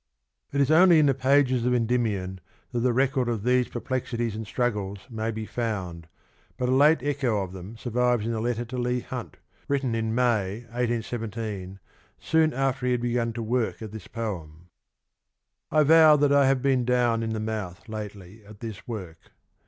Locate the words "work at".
13.43-13.91